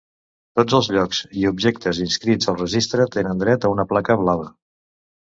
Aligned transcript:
Tots 0.59 0.75
els 0.77 0.87
llocs 0.93 1.17
i 1.41 1.43
objectes 1.49 1.99
inscrits 2.05 2.49
al 2.53 2.57
registre 2.61 3.05
tenen 3.17 3.43
dret 3.43 3.67
a 3.69 3.71
una 3.75 3.85
placa 3.93 4.17
Blava. 4.23 4.49